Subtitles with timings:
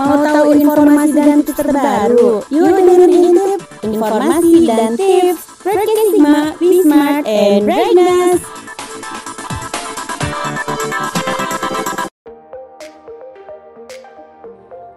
[0.00, 2.40] Mau tahu informasi dan tips terbaru?
[2.48, 5.44] Yuk dengerin Intip, informasi dan tips.
[5.60, 8.40] Broadcast Sigma, be smart and brightness.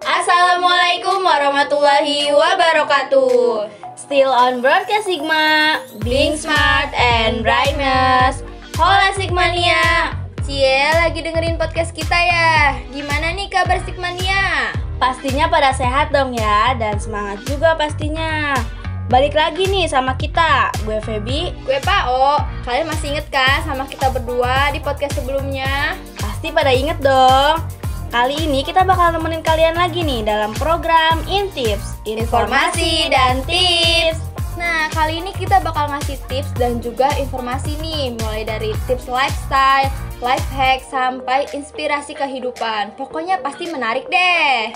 [0.08, 3.68] Assalamualaikum warahmatullahi wabarakatuh.
[4.00, 8.40] Still on Broadcast Sigma, being smart and brightness.
[8.80, 10.16] Hola Sigmania.
[10.48, 12.80] Cie lagi dengerin podcast kita ya.
[12.88, 14.72] Gimana nih kabar Sigmania?
[15.04, 18.56] Pastinya pada sehat dong ya dan semangat juga pastinya.
[19.12, 22.40] Balik lagi nih sama kita, gue Feby, gue Pao.
[22.64, 26.00] Kalian masih inget kan sama kita berdua di podcast sebelumnya?
[26.16, 27.60] Pasti pada inget dong.
[28.16, 34.24] Kali ini kita bakal nemenin kalian lagi nih dalam program Intips, informasi dan tips.
[34.56, 39.92] Nah, kali ini kita bakal ngasih tips dan juga informasi nih, mulai dari tips lifestyle,
[40.24, 42.96] life hack, sampai inspirasi kehidupan.
[42.96, 44.72] Pokoknya pasti menarik deh.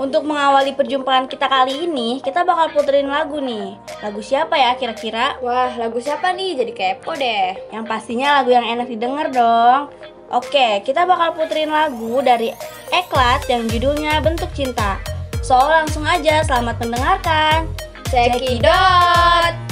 [0.00, 3.76] Untuk mengawali perjumpaan kita kali ini, kita bakal puterin lagu nih.
[4.00, 5.36] Lagu siapa ya kira-kira?
[5.44, 6.56] Wah, lagu siapa nih?
[6.56, 7.52] Jadi kepo deh.
[7.68, 9.92] Yang pastinya lagu yang enak didengar dong.
[10.32, 12.48] Oke, kita bakal puterin lagu dari
[12.88, 14.96] Eklat yang judulnya Bentuk Cinta.
[15.44, 17.68] So, langsung aja selamat mendengarkan.
[18.08, 19.69] Cekidot!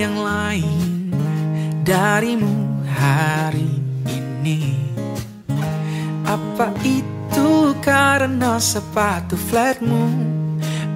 [0.00, 1.12] Yang lain
[1.84, 3.68] darimu hari
[4.08, 4.80] ini.
[6.24, 10.08] Apa itu karena sepatu flatmu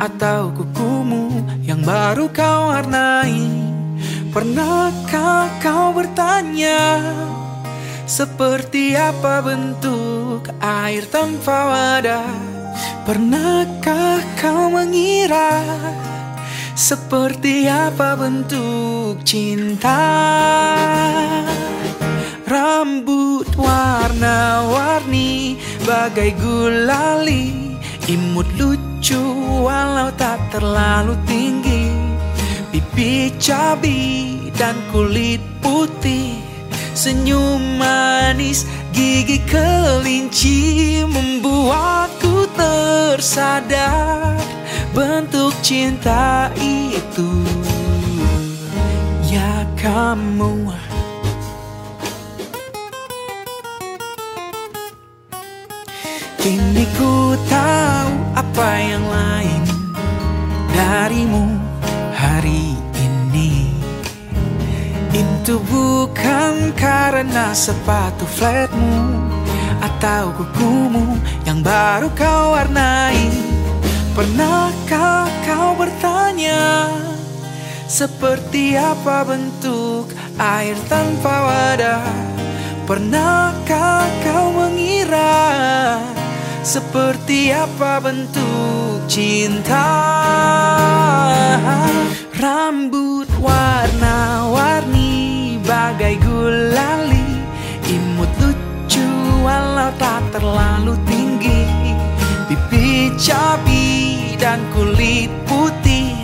[0.00, 3.44] Atau kukumu yang baru kau warnai?
[4.32, 7.02] Pernahkah kau bertanya
[8.08, 12.32] Seperti apa bentuk air tanpa wadah?
[13.04, 15.60] Pernahkah kau mengira
[16.74, 20.02] seperti apa bentuk cinta?
[22.44, 29.16] Rambut warna-warni Bagai gulali Imut lucu
[29.64, 31.88] walau tak terlalu tinggi.
[32.68, 36.36] Pipi cabi dan kulit putih.
[36.92, 44.36] Senyum manis gigi kelinci Membuatku tersadar
[44.94, 47.26] bentuk cinta itu
[49.26, 50.70] Ya kamu.
[56.38, 59.62] Kini ku tahu apa yang lain
[60.70, 61.58] Darimu
[62.14, 63.74] hari ini.
[65.10, 69.24] Itu bukan karena sepatu flatmu
[69.82, 73.54] Atau kukumu yang baru kau warnai
[74.14, 76.86] Pernahkah kau bertanya
[77.90, 80.06] Seperti apa bentuk
[80.38, 82.06] air tanpa wadah?
[82.86, 85.98] Pernahkah kau mengira
[86.62, 89.90] Seperti apa bentuk cinta?
[92.38, 95.10] Rambut warna-warni
[95.66, 97.42] Bagai gulali
[97.90, 99.10] Imut lucu
[99.42, 101.66] walau tak terlalu tinggi.
[102.46, 103.73] Pipi cabi
[104.74, 106.14] kulit putih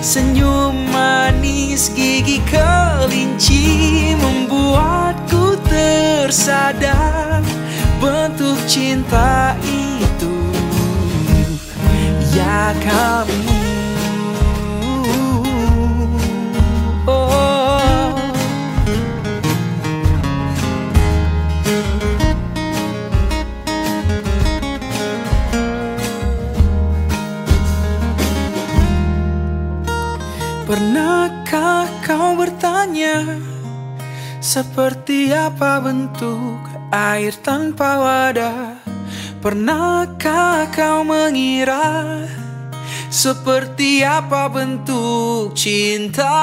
[0.00, 7.44] Senyum manis gigi kelinci Membuatku tersadar
[8.00, 10.32] Bentuk cinta itu.
[12.32, 13.59] Ya kamu
[30.70, 33.26] Pernahkah kau bertanya
[34.38, 36.62] Seperti apa bentuk
[36.94, 38.78] air tanpa wadah?
[39.42, 42.22] Pernahkah kau mengira
[43.10, 46.38] Seperti apa bentuk cinta?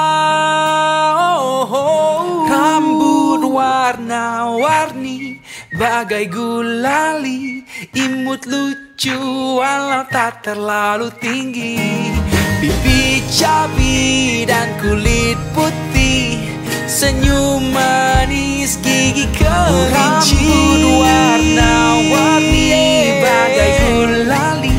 [1.40, 2.44] Oh, oh.
[2.52, 5.40] Rambut warna-warni
[5.72, 7.64] Bagai gulali
[7.96, 9.16] Imut lucu
[9.56, 12.27] walau tak terlalu tinggi
[12.58, 16.42] Pipi cabi dan kulit putih
[16.90, 22.74] Senyum manis gigi kelinci Rambut warna-warni
[23.22, 24.74] Bagai gulali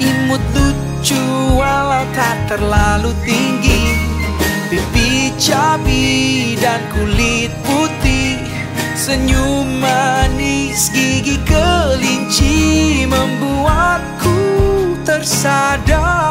[0.00, 1.20] Imut lucu
[1.60, 4.00] walau tak terlalu tinggi.
[4.72, 8.40] Pipi cabi dan kulit putih
[8.96, 14.40] Senyum manis gigi kelinci Membuatku
[15.04, 16.29] tersadar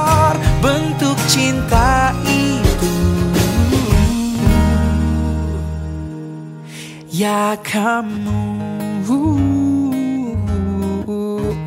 [0.59, 2.93] bentuk cinta itu.
[7.09, 8.47] Ya kamu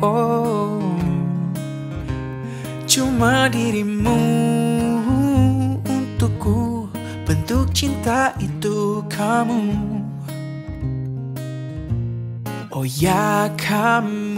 [0.01, 0.81] oh.
[2.89, 4.17] Cuma dirimu
[5.85, 6.89] untukku.
[7.29, 9.77] Bentuk cinta itu kamu.
[12.73, 14.32] Oh ya kamu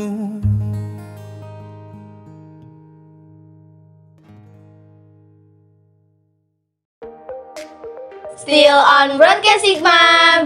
[8.45, 9.97] Still on Broadcast Sigma,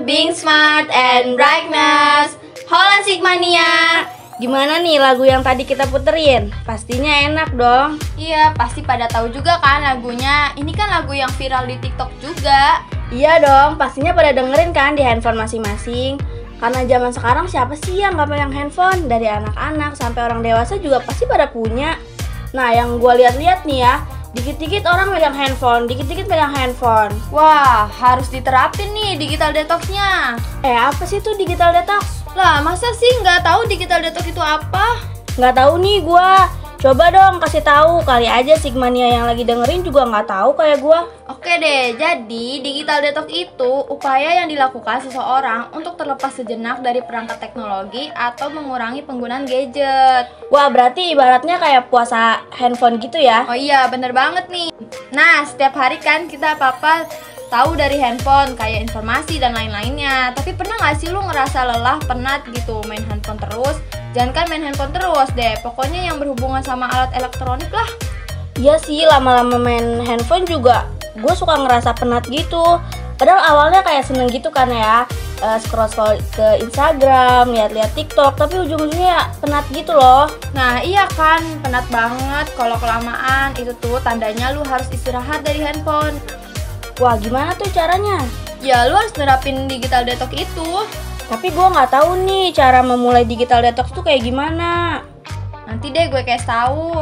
[0.07, 2.39] being smart and brightness.
[2.71, 4.07] Hola Sigmania.
[4.39, 6.47] Gimana nih lagu yang tadi kita puterin?
[6.63, 7.99] Pastinya enak dong.
[8.15, 10.55] Iya, pasti pada tahu juga kan lagunya.
[10.55, 12.87] Ini kan lagu yang viral di TikTok juga.
[13.11, 16.15] Iya dong, pastinya pada dengerin kan di handphone masing-masing.
[16.55, 19.11] Karena zaman sekarang siapa sih yang gak pegang handphone?
[19.11, 21.99] Dari anak-anak sampai orang dewasa juga pasti pada punya.
[22.55, 24.07] Nah, yang gue lihat-lihat nih ya,
[24.37, 27.13] dikit-dikit orang megang handphone, dikit-dikit megang handphone.
[27.33, 30.37] Wah, harus diterapin nih digital detoxnya.
[30.61, 32.21] Eh, apa sih tuh digital detox?
[32.37, 35.01] Lah, masa sih nggak tahu digital detox itu apa?
[35.33, 36.45] Nggak tahu nih gua.
[36.79, 41.11] Coba dong kasih tahu kali aja Sigmania yang lagi dengerin juga nggak tahu kayak gua.
[41.27, 47.43] Oke deh, jadi digital detox itu upaya yang dilakukan seseorang untuk terlepas sejenak dari perangkat
[47.43, 50.31] teknologi atau mengurangi penggunaan gadget.
[50.47, 53.43] Wah, berarti ibaratnya kayak puasa handphone gitu ya.
[53.51, 54.71] Oh iya, bener banget nih.
[55.11, 57.11] Nah, setiap hari kan kita apa-apa
[57.51, 60.31] tahu dari handphone kayak informasi dan lain-lainnya.
[60.31, 63.75] Tapi pernah nggak sih lu ngerasa lelah, penat gitu main handphone terus?
[64.17, 65.53] Jangan kan main handphone terus deh.
[65.61, 67.89] Pokoknya yang berhubungan sama alat elektronik lah.
[68.59, 70.89] Iya sih, lama-lama main handphone juga
[71.19, 72.79] gue suka ngerasa penat gitu.
[73.19, 75.03] Padahal awalnya kayak seneng gitu kan ya
[75.43, 80.31] uh, scroll scroll ke Instagram, lihat-lihat TikTok, tapi ujung-ujungnya penat gitu loh.
[80.55, 86.15] Nah iya kan, penat banget kalau kelamaan itu tuh tandanya lu harus istirahat dari handphone.
[86.99, 88.23] Wah gimana tuh caranya?
[88.59, 90.83] Ya lu harus nerapin digital detox itu.
[91.29, 95.05] Tapi gue nggak tahu nih cara memulai digital detox tuh kayak gimana.
[95.69, 96.97] Nanti deh gue kasih tahu.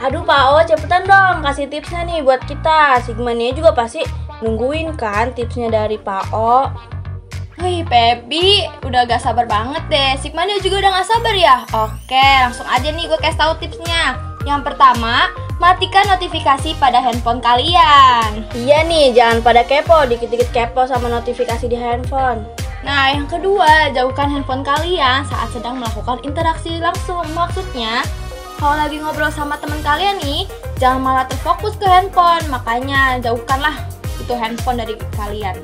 [0.00, 3.02] Aduh Pak O, cepetan dong kasih tipsnya nih buat kita.
[3.02, 4.06] Sigmania juga pasti
[4.40, 6.70] nungguin kan tipsnya dari Pak O.
[7.60, 10.16] Wih, Pebi, udah gak sabar banget deh.
[10.16, 11.60] Sigmania juga udah gak sabar ya?
[11.76, 14.16] Oke, langsung aja nih gue kasih tahu tipsnya.
[14.48, 15.28] Yang pertama,
[15.60, 18.48] matikan notifikasi pada handphone kalian.
[18.56, 22.48] Iya nih, jangan pada kepo, dikit-dikit kepo sama notifikasi di handphone.
[22.80, 27.24] Nah, yang kedua, jauhkan handphone kalian saat sedang melakukan interaksi langsung.
[27.36, 28.00] Maksudnya,
[28.56, 30.48] kalau lagi ngobrol sama teman kalian nih,
[30.80, 32.40] jangan malah terfokus ke handphone.
[32.48, 33.76] Makanya jauhkanlah
[34.16, 35.60] itu handphone dari kalian.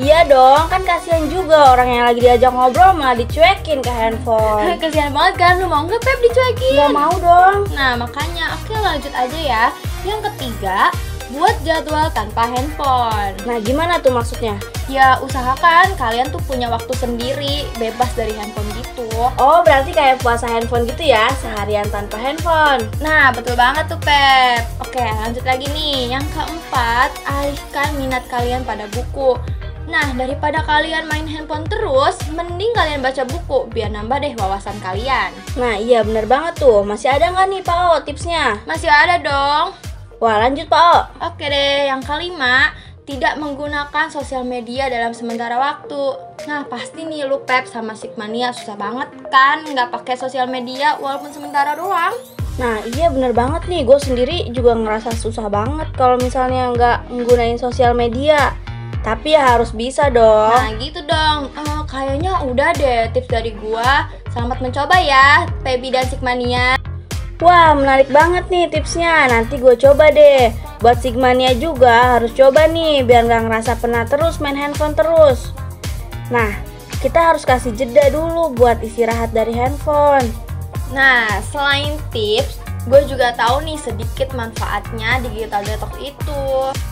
[0.00, 4.72] Iya dong, kan kasihan juga orang yang lagi diajak ngobrol malah dicuekin ke handphone.
[4.80, 6.80] Kasihan banget kan, lu mau nggak Pep dicuekin?
[6.80, 7.68] Gak mau dong.
[7.76, 9.64] Nah, makanya oke lanjut aja ya.
[10.08, 10.88] Yang ketiga,
[11.30, 13.34] buat jadwal tanpa handphone.
[13.46, 14.58] Nah, gimana tuh maksudnya?
[14.90, 19.06] Ya, usahakan kalian tuh punya waktu sendiri, bebas dari handphone gitu.
[19.38, 22.82] Oh, berarti kayak puasa handphone gitu ya, seharian tanpa handphone.
[22.98, 24.66] Nah, betul banget tuh, Pep.
[24.82, 26.10] Oke, lanjut lagi nih.
[26.18, 29.38] Yang keempat, alihkan minat kalian pada buku.
[29.90, 35.34] Nah, daripada kalian main handphone terus, mending kalian baca buku biar nambah deh wawasan kalian.
[35.58, 36.86] Nah, iya bener banget tuh.
[36.86, 38.58] Masih ada nggak nih Pak O tipsnya?
[38.70, 39.89] Masih ada dong.
[40.20, 40.96] Wah, lanjut Pak O.
[41.32, 42.76] Oke deh, yang kelima,
[43.08, 46.20] tidak menggunakan sosial media dalam sementara waktu.
[46.44, 51.32] Nah, pasti nih lu Pep sama Sigmania susah banget kan nggak pakai sosial media walaupun
[51.32, 52.12] sementara doang.
[52.60, 57.56] Nah iya bener banget nih, gue sendiri juga ngerasa susah banget kalau misalnya nggak menggunain
[57.56, 58.52] sosial media.
[59.00, 60.52] Tapi ya harus bisa dong.
[60.52, 64.04] Nah gitu dong, Eh, kayaknya udah deh tips dari gua.
[64.28, 66.76] Selamat mencoba ya, Pebi dan Sigmania.
[67.40, 69.28] Wah menarik banget nih tipsnya.
[69.28, 70.52] Nanti gue coba deh.
[70.80, 75.52] Buat Sigmania juga harus coba nih biar nggak ngerasa penat terus main handphone terus.
[76.28, 76.52] Nah
[77.00, 80.28] kita harus kasih jeda dulu buat istirahat dari handphone.
[80.90, 82.58] Nah, selain tips,
[82.88, 86.42] gue juga tahu nih sedikit manfaatnya digital detox itu.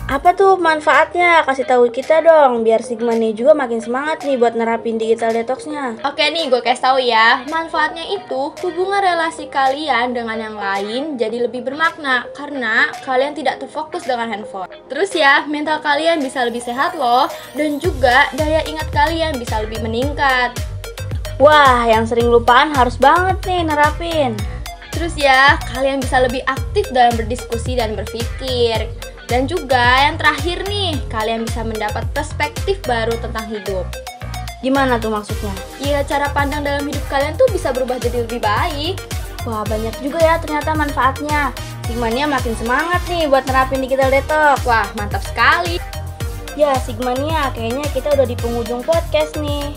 [0.05, 1.41] Apa tuh manfaatnya?
[1.45, 5.97] Kasih tahu kita dong, biar Sigmania juga makin semangat nih buat nerapin digital detoxnya.
[6.05, 7.41] Oke nih, gue kasih tahu ya.
[7.49, 14.05] Manfaatnya itu hubungan relasi kalian dengan yang lain jadi lebih bermakna karena kalian tidak terfokus
[14.05, 14.69] dengan handphone.
[14.89, 17.25] Terus ya, mental kalian bisa lebih sehat loh
[17.57, 20.53] dan juga daya ingat kalian bisa lebih meningkat.
[21.39, 24.35] Wah, yang sering lupaan harus banget nih nerapin.
[24.99, 28.83] Terus ya, kalian bisa lebih aktif dalam berdiskusi dan berpikir.
[29.31, 33.87] Dan juga yang terakhir nih, kalian bisa mendapat perspektif baru tentang hidup.
[34.59, 35.55] Gimana tuh maksudnya?
[35.79, 38.99] Iya, cara pandang dalam hidup kalian tuh bisa berubah jadi lebih baik.
[39.47, 41.55] Wah, banyak juga ya ternyata manfaatnya.
[41.87, 44.67] Sigmania makin semangat nih buat nerapin digital detox.
[44.67, 45.79] Wah, mantap sekali.
[46.59, 49.71] Ya, Sigmania, kayaknya kita udah di penghujung podcast nih.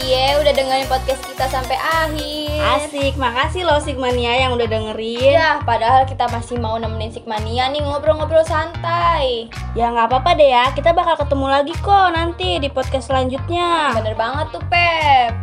[0.00, 2.88] Cie, udah dengerin podcast kita sampai akhir.
[2.88, 5.36] Asik, makasih loh Sigmania yang udah dengerin.
[5.36, 9.52] Ya, padahal kita masih mau nemenin Sigmania nih ngobrol-ngobrol santai.
[9.76, 13.92] Ya nggak apa-apa deh ya, kita bakal ketemu lagi kok nanti di podcast selanjutnya.
[13.92, 15.36] Bener banget tuh, Pep.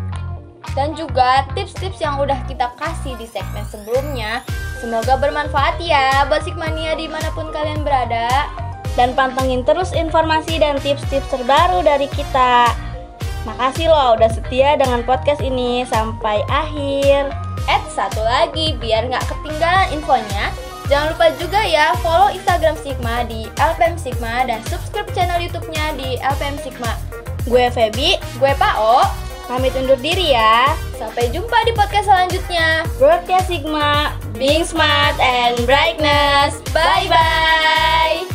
[0.73, 4.45] Dan juga tips-tips yang udah kita kasih di segmen sebelumnya
[4.77, 8.45] Semoga bermanfaat ya buat Sigmania di mana pun kalian berada
[8.93, 12.86] Dan pantengin terus informasi dan tips-tips terbaru dari kita.
[13.47, 17.31] Makasih loh udah setia dengan podcast ini sampai akhir.
[17.67, 20.51] Eh, satu lagi biar nggak ketinggalan infonya
[20.87, 26.15] Jangan lupa juga ya follow Instagram Sigma di LPM Sigma dan subscribe channel YouTube-nya di
[26.23, 26.95] LPM Sigma.
[27.43, 29.03] Gue Feby, Gue Pao,
[29.51, 30.71] pamit undur diri ya.
[30.97, 32.87] sampai jumpa di podcast selanjutnya.
[32.97, 36.57] Broadcast Sigma, Being smart and brightness.
[36.73, 38.26] Bye bye.